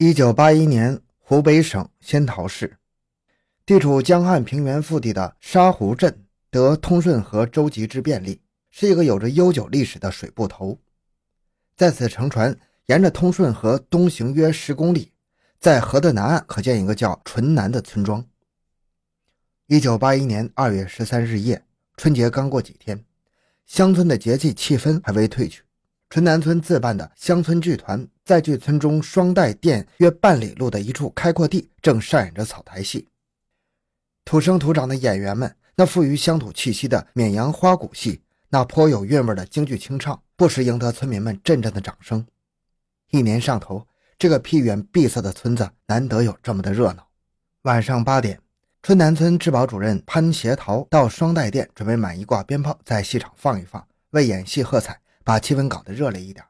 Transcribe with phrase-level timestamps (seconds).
[0.00, 2.78] 一九八一年，湖北省仙桃市，
[3.66, 8.40] 地处江汉平原腹地的沙湖镇得通顺河舟楫之便利，
[8.70, 10.78] 是一个有着悠久历史的水埠头。
[11.76, 12.56] 在此乘船，
[12.86, 15.10] 沿着通顺河东行约十公里，
[15.58, 18.24] 在河的南岸可见一个叫淳南的村庄。
[19.66, 21.64] 一九八一年二月十三日夜，
[21.96, 23.04] 春节刚过几天，
[23.66, 25.64] 乡村的节气气氛还未褪去。
[26.10, 33.06] 春南村自办的乡村剧团在距村中双带店约半里路的一处开阔地，正上演着草台戏。
[34.24, 42.26] 土生土长的演员们，那富于乡土气息的绵阳花鼓戏，那颇有韵味的京剧清唱，不时赢得村民们阵阵的掌声。
[43.10, 43.86] 一年上头，
[44.18, 47.06] 这个僻远闭塞的村子难得有这么的热闹。
[47.62, 48.40] 晚上八点，
[48.82, 54.98] 春南村治保主任潘协桃到双带店准备买一挂鞭炮，在戏场放一放，为演戏喝彩。
[55.24, 56.44] 把气氛搞得热烈一点。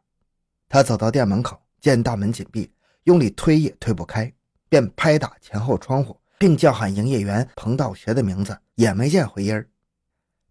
[0.68, 2.70] 他走到店门口，见大门紧闭，
[3.04, 4.32] 用力推也推不开，
[4.68, 9.64] 便拍打前后窗户，并叫喊营业员彭道学的名字，也没见回音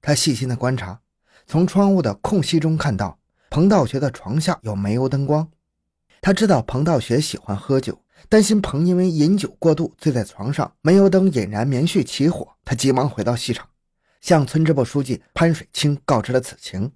[0.02, 1.00] 他细心的观察，
[1.45, 3.19] 从窗户的空隙中看到
[3.50, 5.50] 彭道学的床下有煤油灯光。
[6.22, 12.47] 他知道彭道学喜欢喝酒，担心彭因为饮酒过度醉在床上，煤油灯引燃棉絮起火。
[12.66, 13.69] 他急忙回到戏场，
[14.19, 16.91] 向村支部书记潘水清告知了此情。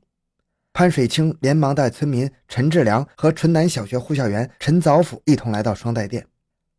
[0.74, 6.26] 潘水清连忙带村民陈志良和淳南小学护校员陈早甫一同来到双待店。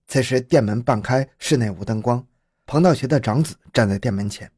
[0.08, 2.26] 此时店门半开，室内无灯光，
[2.66, 4.50] 彭道学的长子站在店门前。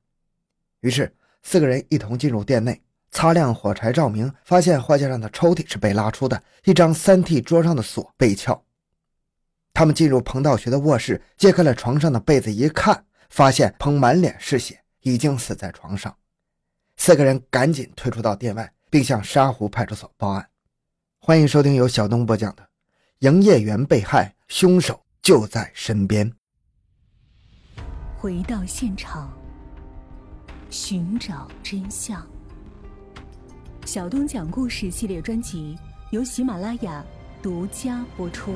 [0.81, 1.13] 于是
[1.43, 8.65] 四个人一同进入店内，擦亮火柴照明，发现货架上的抽屉是被拉出的，一张三屉桌上的锁被撬。
[9.73, 16.17] 他们进入彭道学的卧室，揭开了床上的被子，一看，发现彭满脸是血，已经死在床上。
[16.97, 18.73] 四个人赶紧退出到店外。
[18.95, 20.49] 并向沙湖派出所报案。
[21.19, 22.63] 欢迎收听由小东播讲的
[23.19, 26.31] 《营业员被害，凶手就在身边》。
[28.17, 29.37] 回到现场，
[30.71, 32.25] 寻找真相。
[33.85, 35.77] 小东讲故事系列专辑
[36.13, 37.05] 由喜马拉雅
[37.43, 38.55] 独家播出。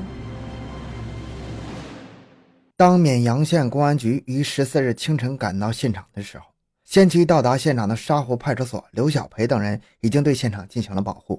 [2.77, 6.47] 当绵阳县公安局于十四日清晨赶到现场的时候。
[6.89, 11.39] 先期到达现场的沙湖派出所刘小培等人已经对现场进行了保护。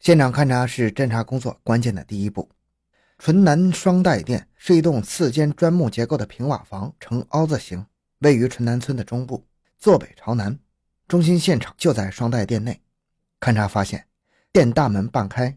[0.00, 2.48] 现场勘查是侦查工作关键的第一步。
[3.18, 7.86] 纯南双带店是一栋四间砖木结构的平瓦房，呈凹字形，
[8.18, 9.46] 位于纯南村的中部，
[9.78, 10.58] 坐北朝南。
[11.06, 12.82] 中心现场就在双带店内。
[13.38, 14.04] 勘查发现，
[14.50, 15.56] 店大门半开，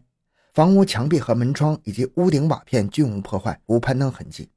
[0.54, 4.48] 房屋墙壁和门窗以及屋顶瓦片均无破坏，无攀登痕迹。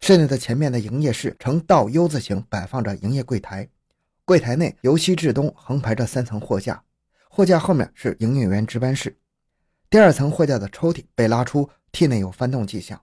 [0.00, 3.68] 室内的前面的营业室呈倒 U 字形摆放着营业柜台，
[4.24, 6.82] 柜台内由西至东横排着三层货架，
[7.28, 9.18] 货架后面是营业员值班室。
[9.90, 13.00] 第二层货架的抽屉被拉出，屉内有翻动迹象。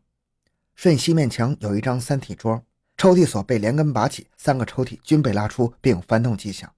[0.73, 2.63] 顺西面墙有一张三体桌，
[2.97, 6.71] 抽屉锁被连根拔起，三个抽屉均被拉出，并有翻动迹象。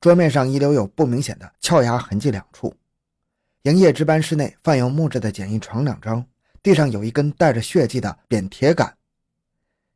[0.00, 2.74] 桌面上遗留有不明显的撬压痕迹两处。
[3.62, 6.24] 营业值班室内放有木质的简易床两张，
[6.62, 8.97] 地上有一根带着血迹的扁铁杆。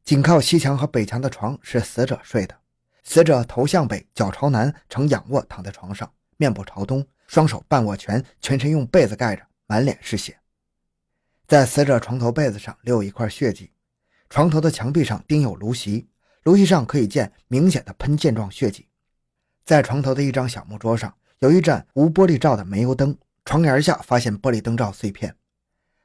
[0.04, 2.56] 紧靠西墙和北墙的床是死者睡的，
[3.04, 10.38] 死者头向北，脚朝南，呈仰卧躺在床上，面部朝东，双手半握拳，全身用被子盖着，满脸是血。
[11.46, 13.70] 在死者床头被子上留有一块血迹，
[14.28, 16.08] 床头的墙壁上钉有芦席，
[16.42, 18.88] 芦席上可以见明显的喷溅状血迹。
[19.64, 25.36] 在床头的一张小木桌上有一盏无玻璃罩的煤油灯，床沿下发现玻璃灯罩碎片。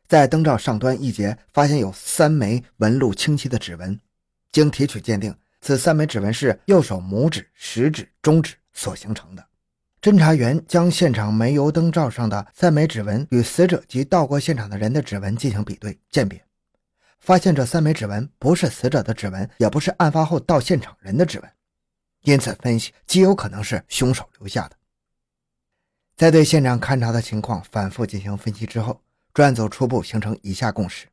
[0.08, 4.00] 在灯罩上端一节发现有三枚纹路清晰的指纹，
[4.54, 9.46] 经提取鉴定，此三枚指纹是右手拇指、食指、中指所形成的。
[10.02, 16.42] 侦查员将现场煤油灯罩上的三枚指纹与死者及到过现场的人的指纹进行比对鉴别，
[17.20, 21.52] 发现这三枚指纹不是死者的指纹，也不是案发后到现场人的指纹，
[22.22, 24.78] 因此分析极有可能是凶手留下的。
[26.16, 29.02] 在对现场勘查的情况反复进行分析之后。
[29.38, 31.06] 专案组初步形成以下共识：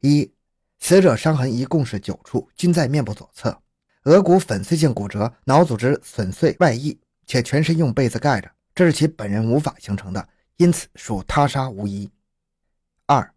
[0.00, 0.32] 一、
[0.78, 3.60] 死者伤痕一共是九处，均在面部左侧，
[4.04, 10.26] 额骨粉碎性骨折，脑组织损碎外溢，且全身用被子盖着，这是其本人无法形成的，
[10.56, 12.10] 因此属他杀无疑。
[13.04, 13.30] 二、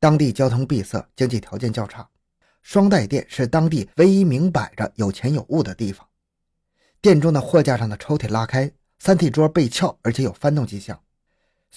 [0.00, 2.10] 当地交通闭塞，经济条件较差，
[2.62, 6.04] 双带店是当地唯一明摆着有钱有物的地方，
[7.00, 11.00] 店中的货架上的抽屉拉开，三屉桌被撬，而且有翻动迹象。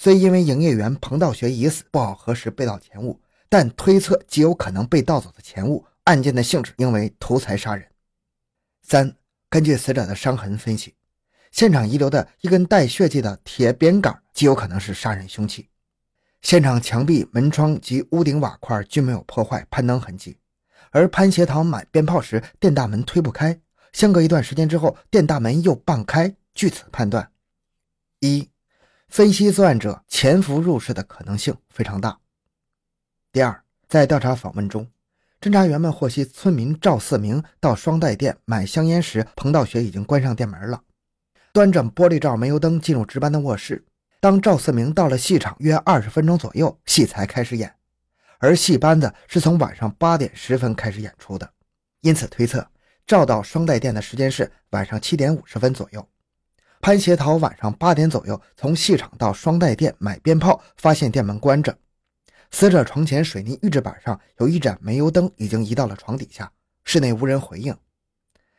[0.00, 7.84] 虽因为营业员彭道学已死，不好核实被盗钱物，但推测极有可能被盗走的钱物，案件的性质应为图财杀人。
[8.80, 9.16] 三、
[9.50, 10.94] 根据死者的伤痕分析，
[11.50, 15.68] 现场遗留的一根带血迹的铁扁杆极有可能是杀人凶器。
[16.42, 20.38] 现场墙壁、门窗及屋顶瓦块均没有破坏、攀登痕迹，
[20.92, 23.60] 而潘协堂买鞭炮时电大门推不开，
[23.92, 26.36] 相隔一段时间之后电大门又半开。
[26.54, 27.32] 据此判断，
[28.20, 28.48] 一、
[29.08, 32.18] 分析作案者潜伏入室的可能性非常大。
[33.32, 34.86] 第二，在调查访问中，
[35.40, 40.82] 侦查员们获悉村民赵四明到双代店买香烟时，彭道学已经关上店门了，
[41.52, 43.84] 端着玻璃罩煤油灯进入值班的卧室。
[44.20, 47.74] 当赵四明到了戏场约二十分钟左右，戏才开始演，
[48.38, 51.50] 而戏班子是从晚上八点十分开始演出的，
[52.02, 52.68] 因此推测
[53.06, 56.06] 赵到双代店的时间是晚上七点五十分左右。
[56.88, 61.76] 潘协桃晚上八点左右从戏场到双带店买鞭炮，发现店门关着。
[62.50, 66.50] 死者床前水泥预制板上有一盏煤油灯，已经移到了床底下。
[66.84, 67.76] 室内无人回应。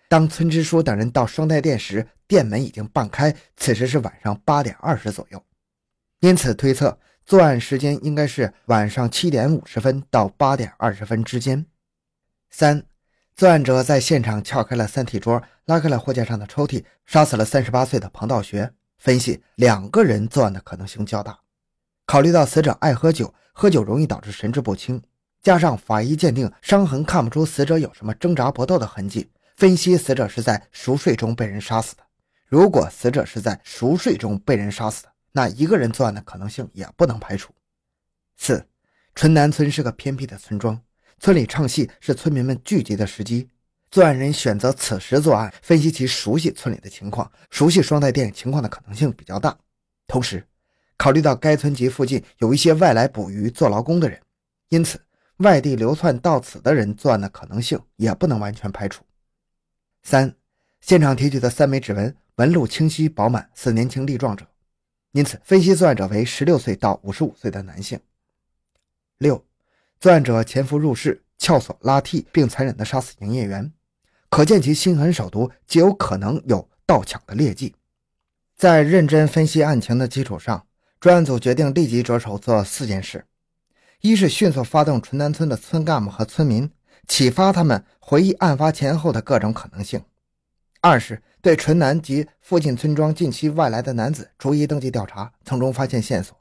[0.07, 5.43] 当村支书等人到双带店时，店门已经半开，此时是晚上八点二十左右。
[6.19, 11.65] 因此推测，作案时间应该是晚上七点五十分到八点二十分之间。
[12.51, 12.85] 三。
[13.39, 18.73] 作案者在现场撬开了三体桌，拉开了货架上的抽屉，杀死了三十八岁的彭道学。
[18.97, 21.39] 分析两个人作案的可能性较大。
[22.05, 25.01] 考虑到死者爱喝酒，喝酒容易导致神志不清，
[25.41, 32.03] 加上法医鉴定伤痕看不出死者有什么挣扎搏斗的痕迹，分析死者是在熟睡中被人杀死的。
[32.45, 37.53] 如果死者是在熟睡中被人杀死的，那一个人作案的可能性也不能排除。
[38.35, 38.67] 四，
[39.15, 40.81] 纯南村是个偏僻的村庄。
[41.19, 43.49] 村里唱戏是村民们聚集的时机，
[43.91, 49.57] 作案人选择此时作案，分析其熟悉村里的情况，熟悉双代店情况的可能性比较大。
[50.07, 50.47] 同时，
[50.95, 54.17] 考虑到该村及附近有一些外来捕鱼、做劳工的人，
[54.69, 55.01] 因此
[55.37, 59.03] 外地流窜到此的人作案的可能性也不能完全排除。
[60.03, 60.33] 三、
[60.79, 64.47] 现场提取的三枚指纹纹路清晰饱满，似年轻力壮者，
[65.11, 67.99] 因此分析作案者为十六岁到五十五岁的男性。
[69.17, 69.48] 六。
[69.99, 73.73] 作案者潜伏入室，撬锁拉屉，并残忍地杀死营业员，
[74.29, 77.75] 可见其心狠手毒，极有可能有盗抢的劣迹。
[78.55, 80.65] 在认真分析案情的基础上，
[81.01, 83.25] 专案组决定立即着手做四件事：
[83.99, 86.71] 一是迅速发动纯南村的村干部和村民，
[87.05, 89.99] 启发他们回忆案发前后的各种可能性；
[90.79, 96.38] 二是对纯南及附近村庄近期外来的男子逐一登记调查，从中发现线索。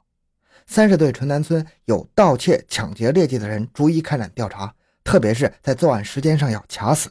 [0.69, 4.71] 三是对纯南村有盗窃、抢劫劣迹的人逐一开展调查，
[5.03, 7.09] 特别是在作案时间上要卡死。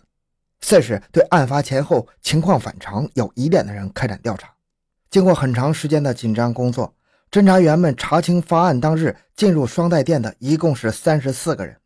[0.60, 4.48] 四是对案发前后情况反常、有疑点的人开展调查。
[5.10, 6.94] 经过很长时间的紧张工作，
[7.32, 11.76] 侦查员们查清发案当日进入双代店的一共是三十四个人，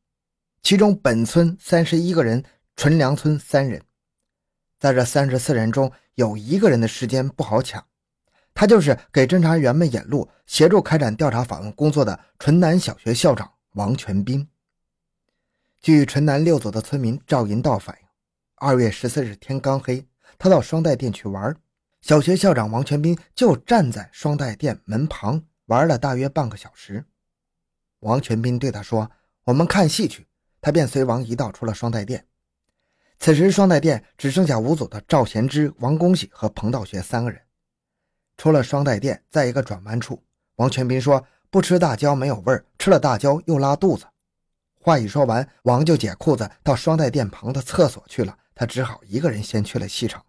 [0.63, 2.45] 其中本村三十一个人，
[2.77, 3.81] 纯良村三人。
[4.79, 7.83] 在这三十四人中，有一个人的时间不好抢。
[8.55, 14.47] 他就是给侦查员们引路、协助开展调查访问工作的纯南小学校长王全斌。
[15.81, 18.07] 据纯南六组的村民赵银道反映，
[18.57, 20.07] 二月十四日天刚黑，
[20.39, 21.57] 他到双代店去玩，
[22.01, 27.05] 小学校长王全斌就站在双代店门旁玩了大约半个小时。
[28.01, 29.11] 王全斌对他说
[29.45, 30.27] ：“我们看戏去。”
[30.61, 32.25] 他便随王一道出了双代店。
[33.19, 37.41] 此时双代店只剩下五组的赵贤之、王恭喜和彭道学三个人。
[38.43, 40.21] 出了双代店，在一个转弯处，
[40.57, 44.05] 王全斌说：“不吃大椒没有味儿，吃了大椒又拉肚子。”
[44.83, 48.37] 话一说完，王就解裤子到双代店旁的厕所去了。
[48.53, 50.21] 他只好一个人先去了戏场。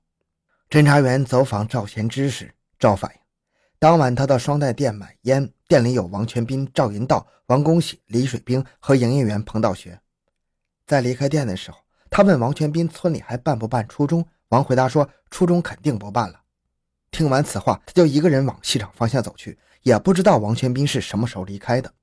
[0.70, 3.20] 侦查员走访赵贤之时，赵反映，
[3.80, 10.00] 当晚他到双代店买烟，店里有王全斌、赵银道、王恭喜、李水兵和营业员彭道学。
[10.86, 11.80] 在离开店的时候，
[12.12, 16.42] 他问王全斌：“村里还办不办初中？”王回答说：“初中肯定不办了。”
[17.14, 21.94] 听完此话，他就一个人往戏场方向走去，也不知道王全斌是什么时候离开的。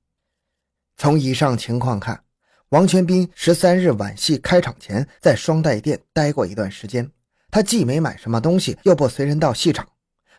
[0.95, 2.23] 从以上情况看，
[2.69, 7.11] 王全斌十三日晚戏开场前在双代店待过一段时间。
[7.51, 9.85] 他既没买什么东西，又不随人到戏场，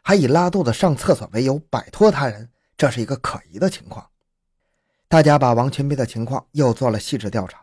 [0.03, 4.09] 还以拉肚子上厕所为由摆脱他人，这是一个可疑的情况。
[5.07, 7.63] 大家把王全斌的情况又做了细致调查。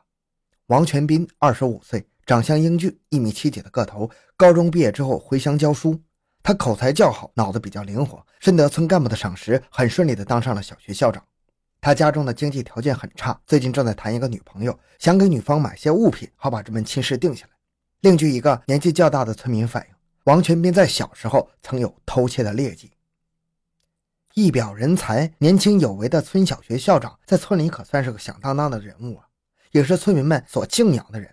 [0.67, 5.99] 王全斌二十五岁，长相英俊，一米七几的个头，高中毕业之后回乡教书。
[6.49, 11.23] 他口才较好，脑子比较灵活，深得村干部的赏识，很顺利的当上了小学校长。
[11.79, 17.51] 他家中的经济条件很差，最近正在谈一个女朋友，想给女方买些物品，好把这门亲事定下来。
[17.99, 22.89] 另据一个年纪较大的村民反映，王全斌在小时候曾有偷窃的劣迹。
[24.33, 29.27] 一表人才、年轻有为的村小学校长，在村里可算是个响当当的人物啊，
[29.69, 31.31] 也是村民们所敬仰的人。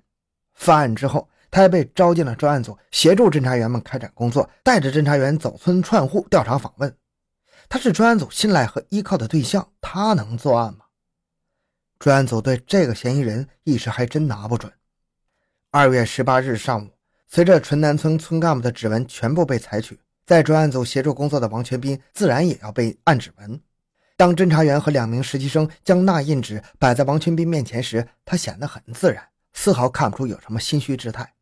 [0.53, 1.27] 犯案之后。
[1.57, 6.95] 他还被招进了专案组，协助侦查员们开展工作，带着侦查员走村串户调查访问。
[7.67, 10.81] 他是专案组信赖和依靠的对象，他能作案吗？
[11.99, 14.71] 专案组对这个嫌疑人一时还真拿不准。
[15.71, 16.91] 二月十八日上午，
[17.27, 23.59] 随着纯南村村干部的指纹全部被采取，在专案组协助工作的王全斌自然也要被按指纹。
[24.19, 31.33] 当侦查员和两名实习生将捺印纸摆在王全斌面前时，他显得很自然，丝毫看不出有什么心虚之态。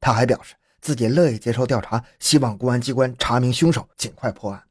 [0.00, 4.62] 他还表示自己乐意接受调查，希望公安机关查明凶手，尽快破案。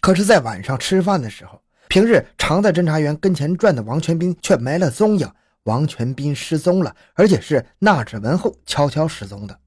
[0.00, 5.30] 可是，在晚上吃饭的时候，平日常在侦查员跟前转的王全斌却没了踪影。
[5.64, 9.58] 王全斌失踪了，而且是纳指纹后悄悄失踪的。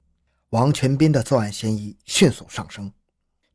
[0.50, 2.92] 王全斌的作案嫌疑迅速上升，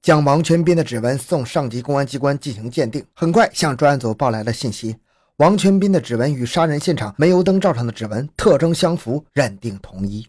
[0.02, 3.06] 将王全斌的指纹送上级公安机关进行鉴定。
[3.14, 4.98] 很快，向专案组报来了信息：
[5.38, 10.28] 王全斌的指纹与杀人现场煤油灯罩上的指纹特征相符，认定同一。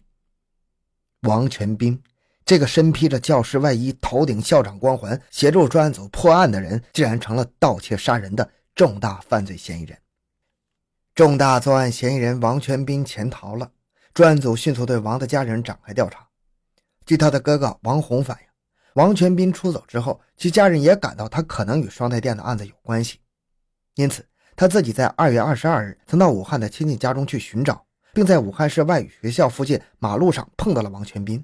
[1.25, 2.01] 王全斌
[2.45, 9.97] 这个身披着教师外衣、头顶校长光环、协助专案组破案的人，竟然成了盗窃杀人的重大犯罪嫌疑人。
[11.13, 13.71] 重大作案嫌疑人王全斌潜逃了，
[14.13, 16.27] 专案组迅速对王的家人展开调查。
[17.05, 18.47] 据他的哥哥王红反映，
[18.93, 23.19] 王全斌出走之后，其家人也感到他可能与双台店的案子有关系，
[23.95, 27.84] 因此他自己在二月二十二日曾到武汉的亲戚家中去寻找，
[28.15, 31.43] 并在武汉市外语学校附近马路上碰到了王全斌。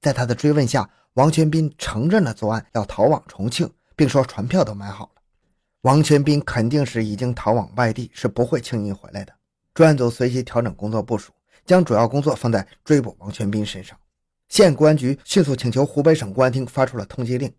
[0.00, 5.22] 在他的追问下，王全斌承认了作案，要逃往重庆，并说船票都买好了。
[5.80, 9.32] 王全斌肯定是已经逃往外地，是不会轻易回来的。
[9.74, 11.32] 专案组随即调整工作部署，
[11.66, 13.98] 将主要工作放在追捕王全斌身上。
[14.48, 17.52] 县公安局迅速请求湖北省公安厅发出了通缉令。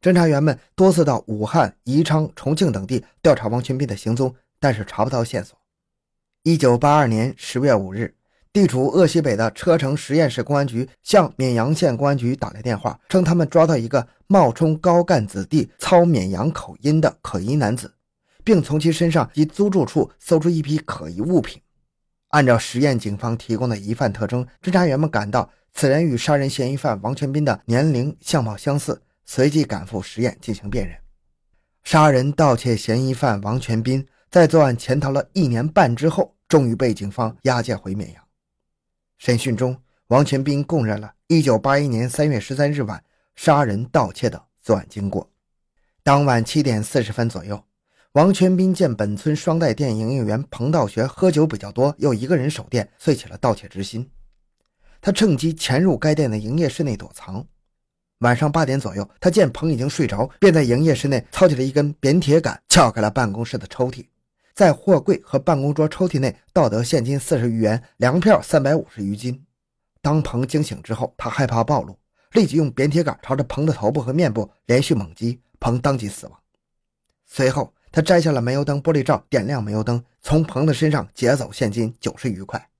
[0.00, 5.58] 侦查员们多次到武汉、宜昌、重庆等地调查王全斌的行踪，但是查不到线索。
[6.46, 8.14] 一九八二年十月五日。
[8.52, 17.92] 地处鄂西北的车城实验室公安局向绵阳县公安局打来电话，称他们抓到一个冒充高干子弟、操绵阳口音的可疑男子，
[18.44, 21.60] 并从其身上及租住处搜出一批可疑物品。
[22.28, 30.96] 按照实验警方提供的疑犯特征，侦查员们感到此人与杀人嫌疑犯王全斌的年龄相貌相似，随即赶赴实验进行辨认。
[31.82, 38.22] 杀人盗窃嫌疑犯王全斌在作案潜逃了一年半之后，终于被警方押解回绵阳。
[39.18, 39.76] 审讯中，
[40.08, 43.02] 王全斌供认了1981年3月13日晚
[43.34, 45.30] 杀人盗窃的作案经过。
[46.02, 47.64] 当晚七点四十分左右，
[48.12, 54.08] 王全斌见本村双待店营业员彭道学喝酒比较多，又一个人守店，遂起了盗窃之心。
[55.00, 57.46] 他趁机潜入该店的营业室内躲藏。
[58.20, 64.06] 晚上八点左右，他见彭已经睡着，便在营业室内操起了一根扁铁杆，撬开了办公室的抽屉。
[64.56, 69.44] 在货柜和办公桌抽屉内盗得现金四十余元、粮票三百五十余斤。
[70.00, 71.98] 当彭惊醒之后，他害怕暴露，
[72.32, 76.40] 立即用扁铁杆朝着彭的头部和面部连续猛击，彭当即死亡。
[77.26, 82.70] 随后，他摘下了煤油灯玻璃罩，点亮煤油灯，从彭的身上劫走现金九十余块。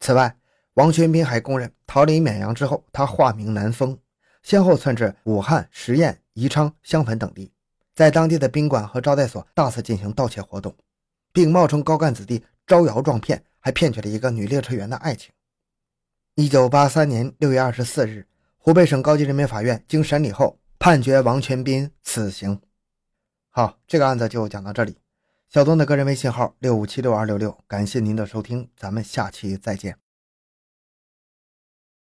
[0.00, 0.36] 此外，
[0.74, 3.98] 王全斌还供认，逃离绵阳之后，他化名南风，
[4.42, 7.53] 先后窜至武汉、十堰、宜昌、襄汾等地。
[7.94, 10.74] 在当地的宾馆和招待所大肆进行盗窃活动，
[11.32, 15.32] 并冒充高干子弟招摇撞骗，还骗取了一个女列车员的爱情。
[16.34, 22.60] 一九八三年六月二十四日，湖北省高级人民法院经审理后判决王全斌死刑。
[23.50, 24.96] 好，这个案子就讲到这里。
[25.48, 30.03] 小东的个人微信号六五七六二六六，感谢您的收听，咱们下期再见。